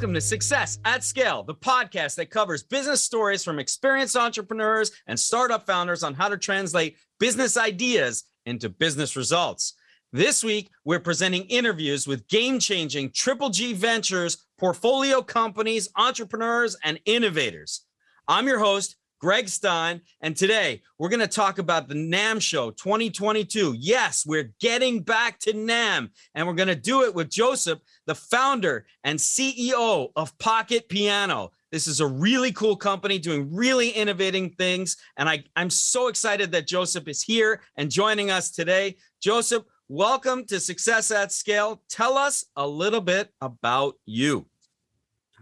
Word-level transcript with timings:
Welcome 0.00 0.14
to 0.14 0.20
Success 0.22 0.78
at 0.86 1.04
Scale, 1.04 1.42
the 1.42 1.54
podcast 1.54 2.14
that 2.14 2.30
covers 2.30 2.62
business 2.62 3.02
stories 3.02 3.44
from 3.44 3.58
experienced 3.58 4.16
entrepreneurs 4.16 4.92
and 5.06 5.20
startup 5.20 5.66
founders 5.66 6.02
on 6.02 6.14
how 6.14 6.30
to 6.30 6.38
translate 6.38 6.96
business 7.18 7.58
ideas 7.58 8.24
into 8.46 8.70
business 8.70 9.14
results. 9.14 9.74
This 10.10 10.42
week, 10.42 10.70
we're 10.86 11.00
presenting 11.00 11.42
interviews 11.42 12.06
with 12.06 12.26
game 12.28 12.58
changing 12.58 13.10
Triple 13.10 13.50
G 13.50 13.74
Ventures 13.74 14.46
portfolio 14.58 15.20
companies, 15.20 15.90
entrepreneurs, 15.96 16.78
and 16.82 16.98
innovators. 17.04 17.82
I'm 18.26 18.46
your 18.46 18.58
host, 18.58 18.96
Greg 19.20 19.50
Stein, 19.50 20.00
and 20.22 20.34
today 20.34 20.80
we're 20.98 21.10
going 21.10 21.20
to 21.20 21.26
talk 21.26 21.58
about 21.58 21.88
the 21.88 21.94
NAMM 21.94 22.40
Show 22.40 22.70
2022. 22.70 23.76
Yes, 23.78 24.24
we're 24.26 24.50
getting 24.60 25.02
back 25.02 25.38
to 25.40 25.52
NAMM 25.52 26.08
and 26.34 26.46
we're 26.46 26.54
going 26.54 26.68
to 26.68 26.74
do 26.74 27.02
it 27.02 27.14
with 27.14 27.28
Joseph, 27.28 27.80
the 28.06 28.14
founder 28.14 28.86
and 29.04 29.18
CEO 29.18 30.10
of 30.16 30.36
Pocket 30.38 30.88
Piano. 30.88 31.52
This 31.70 31.86
is 31.86 32.00
a 32.00 32.06
really 32.06 32.50
cool 32.52 32.74
company 32.76 33.18
doing 33.18 33.54
really 33.54 33.90
innovating 33.90 34.52
things. 34.52 34.96
And 35.18 35.28
I, 35.28 35.44
I'm 35.54 35.68
so 35.68 36.08
excited 36.08 36.50
that 36.52 36.66
Joseph 36.66 37.06
is 37.06 37.20
here 37.20 37.60
and 37.76 37.90
joining 37.90 38.30
us 38.30 38.50
today. 38.50 38.96
Joseph, 39.20 39.64
welcome 39.90 40.46
to 40.46 40.58
Success 40.58 41.10
at 41.10 41.30
Scale. 41.30 41.82
Tell 41.90 42.16
us 42.16 42.46
a 42.56 42.66
little 42.66 43.02
bit 43.02 43.34
about 43.42 43.96
you. 44.06 44.46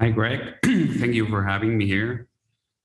Hi, 0.01 0.11
Greg. 0.11 0.55
Thank 0.65 1.15
you 1.15 1.29
for 1.29 1.45
having 1.45 1.79
me 1.79 1.87
here. 1.87 2.27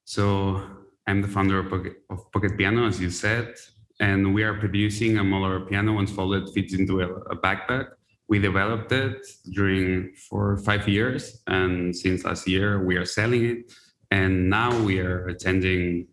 So, 0.05 0.61
I'm 1.07 1.21
the 1.21 1.27
founder 1.27 1.59
of 1.59 1.69
Pocket, 1.69 1.97
of 2.09 2.31
Pocket 2.31 2.57
Piano, 2.57 2.87
as 2.87 2.99
you 2.99 3.09
said, 3.09 3.55
and 3.99 4.33
we 4.33 4.43
are 4.43 4.53
producing 4.53 5.17
a 5.17 5.21
modular 5.21 5.67
piano 5.67 5.93
once 5.93 6.11
folded 6.11 6.49
fits 6.53 6.73
into 6.73 7.01
a, 7.01 7.07
a 7.07 7.35
backpack. 7.35 7.87
We 8.29 8.39
developed 8.39 8.91
it 8.91 9.25
during 9.51 10.13
for 10.29 10.57
five 10.57 10.87
years, 10.87 11.41
and 11.47 11.95
since 11.95 12.23
last 12.23 12.47
year 12.47 12.83
we 12.83 12.95
are 12.95 13.05
selling 13.05 13.45
it, 13.45 13.73
and 14.11 14.49
now 14.49 14.77
we 14.81 14.99
are 14.99 15.27
attending 15.27 16.07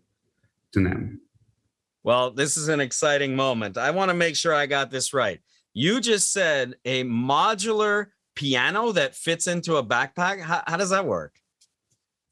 to 0.73 0.83
them. 0.83 1.21
Well, 2.03 2.31
this 2.31 2.57
is 2.57 2.67
an 2.67 2.79
exciting 2.79 3.35
moment. 3.35 3.77
I 3.77 3.91
want 3.91 4.09
to 4.09 4.15
make 4.15 4.35
sure 4.35 4.53
I 4.53 4.65
got 4.65 4.91
this 4.91 5.13
right. 5.13 5.39
You 5.73 6.01
just 6.01 6.33
said 6.33 6.75
a 6.83 7.03
modular 7.05 8.07
piano 8.35 8.91
that 8.91 9.15
fits 9.15 9.47
into 9.47 9.77
a 9.77 9.83
backpack. 9.83 10.41
How, 10.41 10.63
how 10.67 10.77
does 10.77 10.89
that 10.89 11.05
work? 11.05 11.40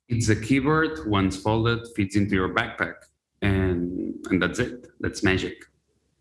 It's 0.10 0.30
a 0.30 0.36
keyboard 0.36 1.08
once 1.08 1.38
folded 1.38 1.88
fits 1.96 2.16
into 2.16 2.36
your 2.36 2.50
backpack, 2.50 2.96
and 3.42 4.16
and 4.30 4.42
that's 4.42 4.60
it. 4.60 4.88
That's 5.00 5.24
magic. 5.24 5.64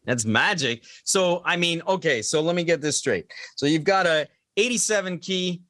That's 0.04 0.24
magic. 0.24 0.84
So 1.04 1.42
I 1.44 1.56
mean, 1.56 1.82
okay. 1.88 2.22
So 2.22 2.40
let 2.40 2.54
me 2.54 2.64
get 2.64 2.80
this 2.80 2.96
straight. 2.96 3.32
So 3.56 3.66
you've 3.66 3.84
got 3.84 4.06
a 4.06 4.28
87 4.56 5.18
key 5.18 5.62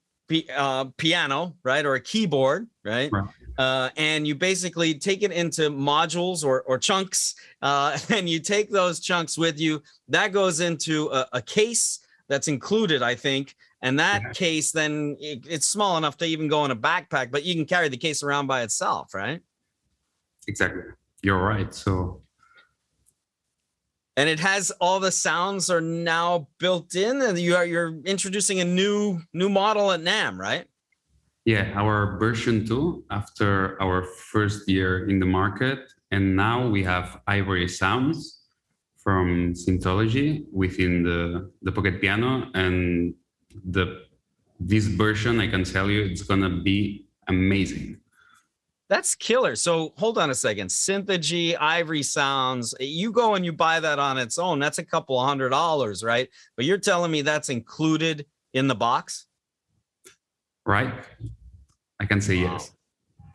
uh, 0.55 0.86
piano, 0.97 1.55
right, 1.62 1.84
or 1.84 1.94
a 1.94 2.00
keyboard, 2.00 2.69
right? 2.84 3.10
right. 3.12 3.28
Uh, 3.58 3.91
and 3.97 4.27
you 4.27 4.36
basically 4.36 4.94
take 4.94 5.22
it 5.22 5.32
into 5.32 5.62
modules 5.70 6.44
or, 6.44 6.62
or 6.62 6.78
chunks, 6.78 7.34
uh, 7.62 7.98
and 8.10 8.28
you 8.28 8.38
take 8.38 8.70
those 8.70 9.00
chunks 9.00 9.36
with 9.36 9.58
you. 9.58 9.82
That 10.08 10.32
goes 10.32 10.60
into 10.60 11.08
a, 11.08 11.27
a 11.34 11.42
case 11.42 12.00
that's 12.28 12.48
included, 12.48 13.03
I 13.03 13.14
think. 13.14 13.56
And 13.81 13.98
that 14.01 14.23
yeah. 14.23 14.33
case, 14.33 14.73
then 14.73 15.17
it, 15.21 15.47
it's 15.49 15.66
small 15.66 15.97
enough 15.97 16.16
to 16.19 16.25
even 16.25 16.49
go 16.49 16.65
in 16.65 16.71
a 16.71 16.77
backpack, 16.77 17.31
but 17.31 17.44
you 17.44 17.55
can 17.55 17.65
carry 17.65 17.89
the 17.89 17.97
case 17.97 18.22
around 18.22 18.47
by 18.47 18.62
itself, 18.62 19.15
right? 19.15 19.41
Exactly. 20.49 20.83
You're 21.22 21.43
right. 21.43 21.72
So 21.72 22.22
and 24.19 24.28
it 24.28 24.41
has 24.41 24.72
all 24.81 24.99
the 24.99 25.12
sounds 25.12 25.71
are 25.71 25.81
now 25.81 26.49
built 26.59 26.97
in 26.97 27.22
and 27.22 27.38
you 27.38 27.55
are 27.55 27.65
you're 27.65 27.94
introducing 28.05 28.59
a 28.59 28.65
new 28.65 29.21
new 29.33 29.49
model 29.49 29.93
at 29.93 30.00
NAMM, 30.00 30.38
right? 30.38 30.67
Yeah, 31.44 31.72
our 31.77 32.19
version 32.19 32.67
2 32.67 33.05
after 33.11 33.81
our 33.81 34.03
first 34.03 34.69
year 34.69 35.09
in 35.09 35.21
the 35.21 35.27
market 35.27 35.78
and 36.11 36.34
now 36.34 36.69
we 36.69 36.83
have 36.83 37.21
ivory 37.28 37.69
sounds 37.69 38.43
from 38.97 39.55
Synthogy 39.55 40.44
within 40.53 41.05
the 41.05 41.53
the 41.62 41.71
pocket 41.71 42.00
piano 42.00 42.50
and 42.55 43.15
the 43.64 44.04
this 44.60 44.86
version 44.86 45.41
i 45.41 45.47
can 45.47 45.64
tell 45.64 45.88
you 45.91 46.04
it's 46.04 46.22
gonna 46.22 46.50
be 46.50 47.09
amazing. 47.28 47.98
That's 48.88 49.14
killer. 49.14 49.54
So 49.54 49.92
hold 49.98 50.16
on 50.16 50.31
a 50.31 50.34
second. 50.34 50.69
Synthogy 50.69 51.54
ivory 51.60 52.03
sounds 52.03 52.75
you 52.81 53.12
go 53.12 53.34
and 53.34 53.44
you 53.44 53.53
buy 53.53 53.81
that 53.81 53.98
on 53.98 54.16
its 54.16 54.38
own. 54.38 54.58
That's 54.58 54.78
a 54.78 54.84
couple 54.84 55.22
hundred 55.22 55.50
dollars 55.50 56.03
right? 56.03 56.28
But 56.56 56.64
you're 56.64 56.78
telling 56.78 57.10
me 57.10 57.22
that's 57.22 57.50
included 57.50 58.26
in 58.54 58.66
the 58.66 58.75
box? 58.75 59.26
Right. 60.64 60.92
I 62.00 62.06
can 62.06 62.20
say 62.20 62.42
wow. 62.42 62.53
yes 62.53 62.72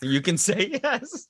you 0.04 0.22
can 0.22 0.38
say 0.38 0.80
yes. 0.84 1.28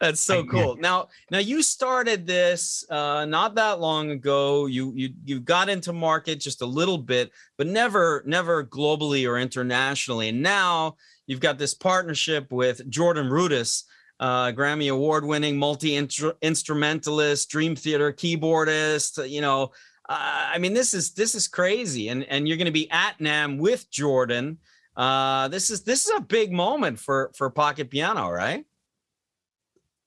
That's 0.00 0.20
so 0.20 0.44
cool. 0.44 0.76
Now, 0.76 1.08
now 1.30 1.38
you 1.38 1.62
started 1.62 2.26
this 2.26 2.84
uh, 2.90 3.24
not 3.24 3.54
that 3.56 3.80
long 3.80 4.10
ago. 4.10 4.66
You 4.66 4.92
you 4.94 5.10
you 5.24 5.40
got 5.40 5.68
into 5.68 5.92
market 5.92 6.40
just 6.40 6.62
a 6.62 6.66
little 6.66 6.98
bit, 6.98 7.30
but 7.58 7.66
never 7.66 8.22
never 8.26 8.64
globally 8.64 9.28
or 9.28 9.38
internationally. 9.38 10.28
And 10.28 10.42
now 10.42 10.96
you've 11.26 11.40
got 11.40 11.58
this 11.58 11.74
partnership 11.74 12.50
with 12.50 12.88
Jordan 12.90 13.28
Rudess, 13.28 13.84
uh, 14.18 14.52
Grammy 14.52 14.92
Award 14.92 15.24
winning 15.24 15.58
multi 15.58 15.96
instrumentalist, 15.96 17.50
Dream 17.50 17.76
Theater 17.76 18.12
keyboardist. 18.12 19.28
You 19.28 19.40
know, 19.40 19.72
uh, 20.08 20.50
I 20.54 20.58
mean, 20.58 20.74
this 20.74 20.92
is 20.92 21.12
this 21.12 21.34
is 21.34 21.48
crazy. 21.48 22.08
And 22.08 22.24
and 22.24 22.46
you're 22.46 22.56
going 22.56 22.66
to 22.66 22.72
be 22.72 22.90
at 22.90 23.18
NAMM 23.18 23.58
with 23.58 23.90
Jordan. 23.90 24.58
Uh, 24.96 25.48
this 25.48 25.70
is 25.70 25.82
this 25.82 26.06
is 26.06 26.12
a 26.16 26.20
big 26.20 26.52
moment 26.52 26.98
for 26.98 27.30
for 27.34 27.50
Pocket 27.50 27.90
Piano, 27.90 28.28
right? 28.28 28.64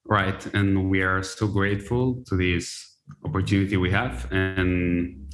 Right, 0.06 0.46
and 0.54 0.90
we 0.90 1.02
are 1.02 1.24
so 1.24 1.48
grateful 1.48 2.24
to 2.28 2.36
this 2.36 2.98
opportunity 3.24 3.78
we 3.78 3.92
have, 3.92 4.30
and 4.32 5.34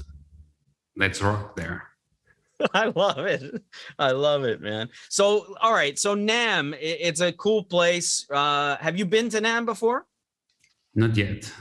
let's 0.96 1.22
rock 1.22 1.56
there. 1.56 1.90
I 2.74 2.92
love 2.96 3.20
it. 3.20 3.64
I 3.98 4.12
love 4.12 4.44
it, 4.44 4.62
man. 4.62 4.90
So, 5.10 5.56
all 5.62 5.74
right. 5.74 5.98
So, 5.98 6.16
NAMM, 6.16 6.78
it's 6.80 7.22
a 7.22 7.32
cool 7.32 7.64
place. 7.64 8.28
Uh, 8.30 8.76
have 8.78 8.98
you 8.98 9.06
been 9.06 9.30
to 9.30 9.40
NAMM 9.40 9.66
before? 9.66 10.06
Not 10.94 11.16
yet. 11.16 11.52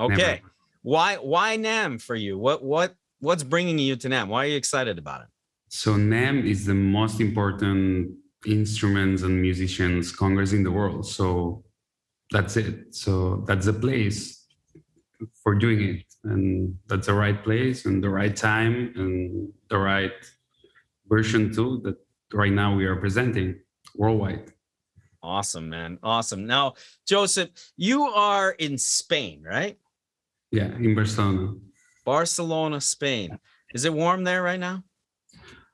Okay. 0.00 0.16
Never. 0.16 0.40
Why? 0.82 1.16
Why 1.16 1.58
NAMM 1.58 2.00
for 2.00 2.14
you? 2.14 2.38
What? 2.38 2.64
What? 2.64 2.94
What's 3.20 3.42
bringing 3.42 3.78
you 3.78 3.96
to 3.96 4.08
NAMM? 4.08 4.28
Why 4.28 4.44
are 4.44 4.48
you 4.48 4.56
excited 4.56 4.98
about 4.98 5.22
it? 5.22 5.28
So 5.68 5.94
NAMM 5.94 6.46
is 6.46 6.64
the 6.64 6.74
most 6.74 7.20
important 7.20 8.12
instruments 8.46 9.22
and 9.22 9.40
musicians 9.40 10.12
congress 10.12 10.52
in 10.52 10.62
the 10.62 10.70
world. 10.70 11.06
So 11.06 11.64
that's 12.30 12.56
it. 12.56 12.94
So 12.94 13.44
that's 13.46 13.66
the 13.66 13.72
place 13.72 14.46
for 15.42 15.54
doing 15.54 15.82
it. 15.82 16.04
And 16.24 16.78
that's 16.86 17.06
the 17.06 17.14
right 17.14 17.42
place 17.42 17.86
and 17.86 18.02
the 18.02 18.10
right 18.10 18.34
time 18.34 18.92
and 18.96 19.52
the 19.70 19.78
right 19.78 20.12
version 21.08 21.52
too 21.52 21.80
that 21.84 21.96
right 22.32 22.52
now 22.52 22.74
we 22.74 22.84
are 22.86 22.96
presenting 22.96 23.60
worldwide. 23.94 24.52
Awesome, 25.22 25.68
man. 25.68 25.98
Awesome. 26.02 26.46
Now, 26.46 26.74
Joseph, 27.06 27.50
you 27.76 28.02
are 28.04 28.52
in 28.52 28.78
Spain, 28.78 29.42
right? 29.42 29.76
Yeah, 30.52 30.66
in 30.76 30.94
Barcelona. 30.94 31.54
Barcelona, 32.04 32.80
Spain. 32.80 33.38
Is 33.74 33.84
it 33.84 33.92
warm 33.92 34.22
there 34.22 34.42
right 34.42 34.60
now? 34.60 34.84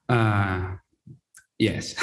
Uh, 0.09 0.77
yes. 1.59 1.95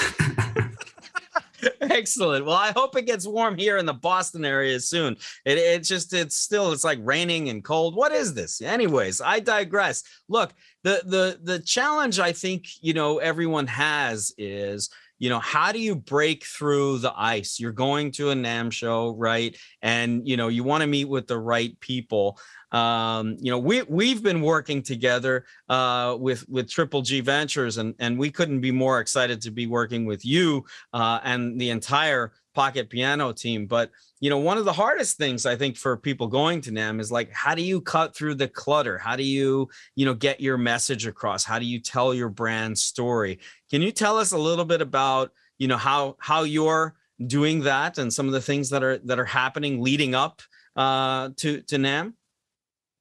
Excellent. 1.81 2.45
Well, 2.45 2.55
I 2.55 2.71
hope 2.71 2.95
it 2.95 3.05
gets 3.05 3.27
warm 3.27 3.57
here 3.57 3.77
in 3.77 3.85
the 3.85 3.93
Boston 3.93 4.45
area 4.45 4.79
soon. 4.79 5.17
It, 5.45 5.57
it 5.57 5.83
just 5.83 6.13
it's 6.13 6.35
still 6.35 6.71
it's 6.71 6.83
like 6.83 6.99
raining 7.01 7.49
and 7.49 7.63
cold. 7.63 7.95
What 7.95 8.11
is 8.11 8.33
this? 8.33 8.61
Anyways, 8.61 9.21
I 9.21 9.39
digress. 9.39 10.03
Look, 10.29 10.53
the 10.83 11.01
the 11.05 11.39
the 11.43 11.59
challenge 11.59 12.19
I 12.19 12.31
think, 12.31 12.65
you 12.81 12.93
know, 12.93 13.17
everyone 13.17 13.67
has 13.67 14.33
is 14.37 14.89
you 15.19 15.29
know 15.29 15.39
how 15.39 15.71
do 15.71 15.79
you 15.79 15.95
break 15.95 16.45
through 16.45 16.97
the 16.99 17.13
ice 17.15 17.59
you're 17.59 17.73
going 17.73 18.11
to 18.11 18.31
a 18.31 18.33
NAMM 18.33 18.71
show 18.71 19.09
right 19.11 19.55
and 19.81 20.25
you 20.25 20.37
know 20.37 20.47
you 20.47 20.63
want 20.63 20.81
to 20.81 20.87
meet 20.87 21.09
with 21.09 21.27
the 21.27 21.37
right 21.37 21.77
people 21.81 22.39
um, 22.71 23.37
you 23.39 23.51
know 23.51 23.57
we 23.57 23.81
we've 23.83 24.21
been 24.21 24.41
working 24.41 24.81
together 24.81 25.45
uh, 25.69 26.15
with 26.19 26.47
with 26.49 26.69
triple 26.69 27.01
g 27.01 27.19
ventures 27.19 27.77
and 27.77 27.95
and 27.99 28.17
we 28.17 28.29
couldn't 28.29 28.61
be 28.61 28.71
more 28.71 28.99
excited 28.99 29.41
to 29.41 29.51
be 29.51 29.67
working 29.67 30.05
with 30.05 30.25
you 30.25 30.65
uh, 30.93 31.19
and 31.23 31.59
the 31.59 31.69
entire 31.69 32.31
pocket 32.53 32.89
piano 32.89 33.31
team. 33.31 33.65
But 33.65 33.91
you 34.19 34.29
know 34.29 34.37
one 34.37 34.57
of 34.57 34.65
the 34.65 34.73
hardest 34.73 35.17
things 35.17 35.45
i 35.45 35.55
think 35.55 35.77
for 35.77 35.95
people 35.95 36.27
going 36.27 36.59
to 36.59 36.71
NAMM 36.71 36.99
is 36.99 37.11
like 37.11 37.31
how 37.31 37.55
do 37.55 37.61
you 37.61 37.79
cut 37.79 38.15
through 38.15 38.35
the 38.35 38.47
clutter? 38.47 38.97
How 38.97 39.15
do 39.15 39.23
you 39.23 39.69
you 39.95 40.05
know 40.05 40.13
get 40.13 40.41
your 40.41 40.57
message 40.57 41.07
across? 41.07 41.43
How 41.43 41.57
do 41.57 41.65
you 41.65 41.79
tell 41.79 42.13
your 42.13 42.29
brand 42.29 42.77
story? 42.77 43.39
Can 43.71 43.81
you 43.81 43.91
tell 43.91 44.17
us 44.17 44.31
a 44.31 44.37
little 44.37 44.65
bit 44.65 44.81
about 44.81 45.31
you 45.57 45.67
know 45.67 45.77
how 45.77 46.17
how 46.19 46.43
you're 46.43 46.95
doing 47.25 47.61
that 47.61 47.97
and 47.97 48.13
some 48.13 48.27
of 48.27 48.33
the 48.33 48.41
things 48.41 48.69
that 48.69 48.83
are 48.83 48.97
that 48.99 49.19
are 49.19 49.25
happening 49.25 49.81
leading 49.81 50.15
up 50.15 50.41
uh, 50.75 51.29
to 51.37 51.61
to 51.61 51.77
NAMM 51.77 52.13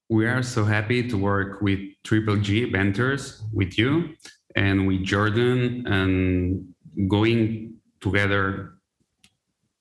we 0.08 0.26
are 0.26 0.43
so 0.43 0.64
happy 0.64 1.06
to 1.06 1.19
work 1.19 1.60
with 1.60 1.81
Triple 2.02 2.38
G 2.38 2.64
Ventures 2.64 3.43
with 3.52 3.76
you 3.78 4.14
and 4.56 4.87
with 4.87 5.05
Jordan 5.05 5.87
and 5.87 6.75
going 7.08 7.75
together 8.00 8.75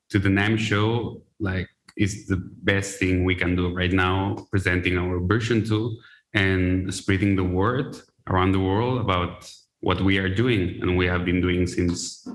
to 0.09 0.19
the 0.19 0.29
NAMM 0.29 0.57
show, 0.57 1.21
like 1.39 1.69
is 1.95 2.27
the 2.27 2.38
best 2.38 3.00
thing 3.00 3.24
we 3.24 3.35
can 3.35 3.56
do 3.56 3.74
right 3.74 3.91
now, 3.91 4.35
presenting 4.51 4.97
our 4.97 5.19
version 5.19 5.65
two 5.65 5.97
and 6.33 6.94
spreading 6.94 7.35
the 7.35 7.44
word 7.44 7.97
around 8.29 8.51
the 8.51 8.59
world 8.59 9.00
about 9.00 9.50
what 9.79 10.01
we 10.01 10.18
are 10.18 10.33
doing 10.33 10.79
and 10.81 10.97
we 10.97 11.07
have 11.07 11.24
been 11.24 11.41
doing 11.41 11.65
since 11.65 12.27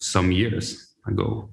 some 0.00 0.30
years 0.30 0.94
ago. 1.06 1.50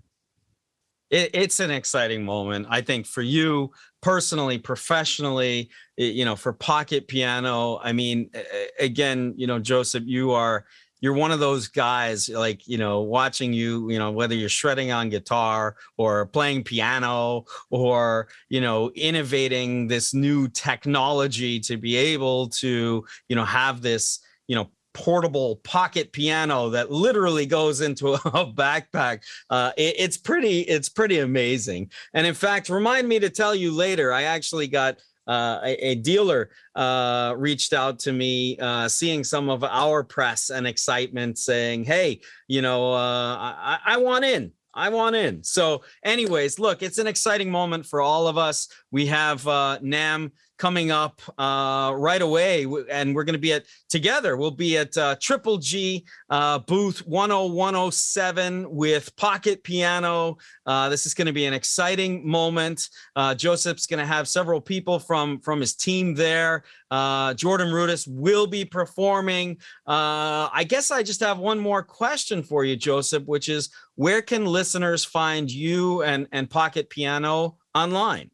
It, 1.15 1.29
it's 1.33 1.61
an 1.61 1.71
exciting 1.71 2.25
moment, 2.25 2.67
I 2.69 2.81
think, 2.81 3.05
for 3.05 3.21
you 3.21 3.71
personally, 4.01 4.57
professionally. 4.57 5.69
You 5.95 6.25
know, 6.25 6.35
for 6.35 6.51
Pocket 6.51 7.07
Piano. 7.07 7.79
I 7.81 7.93
mean, 7.93 8.29
again, 8.77 9.33
you 9.37 9.47
know, 9.47 9.57
Joseph, 9.57 10.03
you 10.05 10.31
are 10.31 10.65
you're 10.99 11.13
one 11.13 11.31
of 11.31 11.39
those 11.39 11.69
guys 11.69 12.27
like 12.27 12.67
you 12.67 12.77
know 12.77 13.01
watching 13.01 13.53
you 13.53 13.89
you 13.89 13.97
know 13.97 14.11
whether 14.11 14.35
you're 14.35 14.49
shredding 14.49 14.91
on 14.91 15.07
guitar 15.07 15.77
or 15.97 16.25
playing 16.25 16.63
piano 16.63 17.45
or 17.69 18.27
you 18.49 18.59
know 18.59 18.91
innovating 18.95 19.87
this 19.87 20.13
new 20.13 20.49
technology 20.49 21.61
to 21.61 21.77
be 21.77 21.95
able 21.95 22.49
to 22.49 23.05
you 23.29 23.35
know 23.35 23.45
have 23.45 23.81
this 23.81 24.19
you 24.47 24.55
know 24.55 24.69
portable 24.95 25.57
pocket 25.57 26.11
piano 26.11 26.69
that 26.69 26.89
literally 26.89 27.45
goes 27.45 27.81
into 27.81 28.13
a 28.13 28.19
backpack. 28.51 29.23
Uh, 29.49 29.71
it, 29.77 29.95
it's 29.99 30.17
pretty, 30.17 30.61
it's 30.61 30.89
pretty 30.89 31.19
amazing. 31.19 31.91
And 32.15 32.25
in 32.25 32.33
fact, 32.33 32.69
remind 32.69 33.07
me 33.07 33.19
to 33.19 33.29
tell 33.29 33.53
you 33.53 33.71
later. 33.71 34.11
I 34.11 34.23
actually 34.23 34.67
got 34.67 34.97
uh, 35.27 35.59
a, 35.63 35.91
a, 35.91 35.95
dealer 35.95 36.51
uh, 36.75 37.33
reached 37.37 37.73
out 37.73 37.97
to 37.97 38.13
me, 38.13 38.57
uh, 38.59 38.87
seeing 38.87 39.23
some 39.23 39.49
of 39.49 39.63
our 39.63 40.03
press 40.03 40.51
and 40.51 40.67
excitement, 40.67 41.37
saying, 41.39 41.83
"Hey, 41.83 42.21
you 42.47 42.61
know, 42.61 42.93
uh, 42.93 43.35
I, 43.35 43.79
I 43.85 43.97
want 43.97 44.23
in. 44.23 44.51
I 44.71 44.89
want 44.89 45.15
in." 45.15 45.43
So, 45.43 45.81
anyways, 46.03 46.59
look, 46.59 46.83
it's 46.83 46.99
an 46.99 47.07
exciting 47.07 47.49
moment 47.49 47.87
for 47.87 48.01
all 48.01 48.27
of 48.27 48.37
us. 48.37 48.67
We 48.91 49.07
have 49.07 49.47
uh, 49.47 49.79
NAMM 49.81 50.31
coming 50.57 50.91
up 50.91 51.21
uh, 51.37 51.93
right 51.95 52.21
away, 52.21 52.65
and 52.89 53.15
we're 53.15 53.23
going 53.23 53.33
to 53.33 53.39
be 53.39 53.53
at 53.53 53.65
together. 53.89 54.37
We'll 54.37 54.51
be 54.51 54.77
at 54.77 54.97
uh, 54.97 55.15
Triple 55.21 55.57
G 55.57 56.05
uh, 56.29 56.59
booth 56.59 57.03
10107 57.05 58.69
with 58.69 59.15
Pocket 59.15 59.63
Piano. 59.63 60.37
Uh, 60.65 60.89
this 60.89 61.05
is 61.05 61.13
going 61.13 61.27
to 61.27 61.33
be 61.33 61.45
an 61.45 61.53
exciting 61.53 62.27
moment. 62.27 62.89
Uh, 63.15 63.35
Joseph's 63.35 63.85
going 63.85 63.99
to 63.99 64.05
have 64.05 64.27
several 64.27 64.61
people 64.61 64.99
from 64.99 65.39
from 65.39 65.59
his 65.59 65.75
team 65.75 66.13
there. 66.13 66.63
Uh, 66.91 67.33
Jordan 67.33 67.69
Rudess 67.69 68.07
will 68.07 68.47
be 68.47 68.63
performing. 68.63 69.57
I 69.87 70.65
guess 70.67 70.91
I 70.91 71.03
just 71.03 71.19
have 71.19 71.37
one 71.37 71.59
more 71.59 71.83
question 71.83 72.43
for 72.43 72.63
you, 72.63 72.75
Joseph, 72.75 73.25
which 73.25 73.49
is 73.49 73.69
where 73.95 74.21
can 74.21 74.45
listeners 74.45 75.03
find 75.03 75.51
you 75.51 76.03
and 76.03 76.27
and 76.31 76.49
Pocket 76.49 76.89
Piano 76.89 77.57
online? 77.73 78.31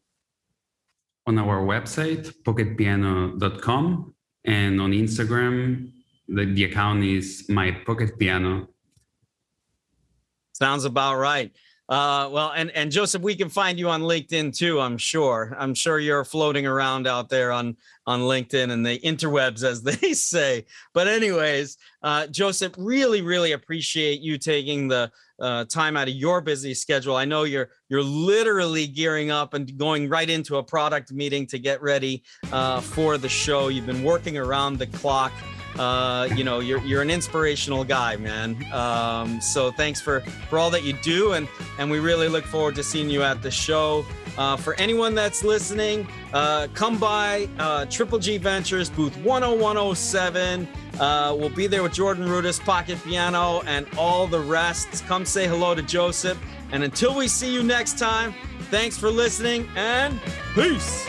On 1.26 1.38
our 1.38 1.62
website, 1.64 2.32
pocketpiano.com, 2.42 4.14
and 4.44 4.80
on 4.80 4.92
Instagram, 4.92 5.92
the, 6.28 6.44
the 6.46 6.64
account 6.64 7.04
is 7.04 7.46
my 7.48 7.70
pocket 7.70 8.18
piano. 8.18 8.68
Sounds 10.52 10.84
about 10.84 11.16
right. 11.16 11.52
Uh, 11.88 12.28
well, 12.32 12.52
and 12.54 12.70
and 12.70 12.90
Joseph, 12.90 13.22
we 13.22 13.34
can 13.34 13.48
find 13.48 13.78
you 13.78 13.88
on 13.88 14.02
LinkedIn 14.02 14.56
too. 14.56 14.80
I'm 14.80 14.96
sure. 14.96 15.54
I'm 15.58 15.74
sure 15.74 15.98
you're 15.98 16.24
floating 16.24 16.66
around 16.66 17.06
out 17.06 17.28
there 17.28 17.50
on 17.52 17.76
on 18.06 18.20
LinkedIn 18.20 18.70
and 18.70 18.86
the 18.86 18.98
interwebs, 19.00 19.64
as 19.64 19.82
they 20.00 20.14
say. 20.14 20.64
But 20.94 21.08
anyways, 21.08 21.76
uh, 22.02 22.28
Joseph, 22.28 22.72
really, 22.78 23.20
really 23.20 23.52
appreciate 23.52 24.20
you 24.20 24.38
taking 24.38 24.88
the 24.88 25.10
uh, 25.40 25.64
time 25.64 25.96
out 25.96 26.08
of 26.08 26.14
your 26.14 26.40
busy 26.40 26.72
schedule. 26.72 27.16
I 27.16 27.24
know 27.24 27.42
you're 27.42 27.70
you're 27.88 28.02
literally 28.02 28.86
gearing 28.86 29.30
up 29.30 29.54
and 29.54 29.76
going 29.76 30.08
right 30.08 30.30
into 30.30 30.56
a 30.56 30.62
product 30.62 31.12
meeting 31.12 31.46
to 31.48 31.58
get 31.58 31.82
ready 31.82 32.22
uh, 32.52 32.80
for 32.80 33.18
the 33.18 33.28
show. 33.28 33.68
You've 33.68 33.86
been 33.86 34.04
working 34.04 34.38
around 34.38 34.78
the 34.78 34.86
clock 34.86 35.32
uh, 35.78 36.28
you 36.34 36.44
know, 36.44 36.60
you're 36.60 36.80
you're 36.80 37.02
an 37.02 37.10
inspirational 37.10 37.84
guy, 37.84 38.16
man. 38.16 38.62
Um, 38.72 39.40
so 39.40 39.70
thanks 39.70 40.00
for 40.00 40.20
for 40.48 40.58
all 40.58 40.70
that 40.70 40.82
you 40.82 40.92
do, 40.94 41.32
and 41.32 41.48
and 41.78 41.90
we 41.90 41.98
really 41.98 42.28
look 42.28 42.44
forward 42.44 42.74
to 42.76 42.82
seeing 42.82 43.10
you 43.10 43.22
at 43.22 43.42
the 43.42 43.50
show. 43.50 44.04
Uh, 44.38 44.56
for 44.56 44.74
anyone 44.74 45.14
that's 45.14 45.44
listening, 45.44 46.06
uh, 46.32 46.66
come 46.72 46.98
by 46.98 47.48
uh, 47.58 47.84
Triple 47.86 48.18
G 48.18 48.38
Ventures 48.38 48.88
booth 48.88 49.14
10107. 49.16 50.66
Uh, 50.98 51.36
we'll 51.38 51.50
be 51.50 51.66
there 51.66 51.82
with 51.82 51.92
Jordan 51.92 52.26
Rudess, 52.26 52.58
Pocket 52.58 52.98
Piano, 53.04 53.62
and 53.66 53.86
all 53.98 54.26
the 54.26 54.40
rest. 54.40 55.06
Come 55.06 55.24
say 55.26 55.46
hello 55.46 55.74
to 55.74 55.82
Joseph. 55.82 56.38
And 56.70 56.82
until 56.82 57.14
we 57.14 57.28
see 57.28 57.52
you 57.52 57.62
next 57.62 57.98
time, 57.98 58.34
thanks 58.70 58.96
for 58.96 59.10
listening 59.10 59.68
and 59.76 60.18
peace. 60.54 61.06